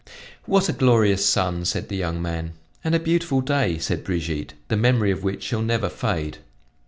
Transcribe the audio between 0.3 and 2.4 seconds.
"What a glorious sun," said the young